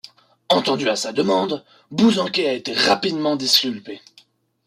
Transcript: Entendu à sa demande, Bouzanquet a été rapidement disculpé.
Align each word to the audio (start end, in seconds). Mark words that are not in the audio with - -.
Entendu 0.49 0.89
à 0.89 0.95
sa 0.95 1.13
demande, 1.13 1.63
Bouzanquet 1.91 2.49
a 2.49 2.53
été 2.53 2.73
rapidement 2.73 3.35
disculpé. 3.35 4.01